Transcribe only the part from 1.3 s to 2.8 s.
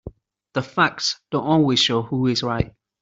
always show who is right.